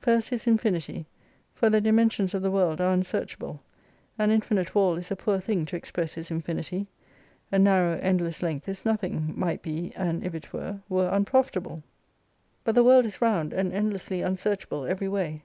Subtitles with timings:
[0.00, 1.06] First, His infinity;
[1.54, 3.62] for the dimensions of the world are unsearchable.
[4.18, 6.88] An infinite wall is a poor thing to express His infinity.
[7.52, 11.84] A narrow endless length is nothing: might be, and if it were, were unprofitable.
[12.64, 15.44] But the world is round, and endlessly unsearchable every way.